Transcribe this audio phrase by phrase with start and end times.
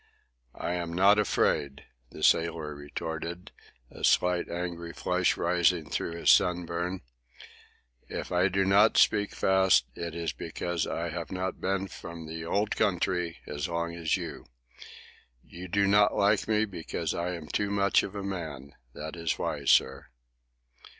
[0.55, 3.51] "I am not afraid," the sailor retorted,
[3.91, 7.01] a slight angry flush rising through his sunburn.
[8.09, 12.75] "If I speak not fast, it is because I have not been from the old
[12.75, 14.47] country as long as you.
[15.45, 19.33] You do not like me because I am too much of a man; that is
[19.37, 20.07] why, sir."